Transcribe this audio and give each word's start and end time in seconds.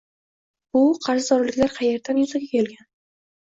Bu 0.77 0.81
qarzdorliklar 1.07 1.75
qayerdan 1.75 2.23
yuzaga 2.23 2.51
kelgan? 2.57 2.89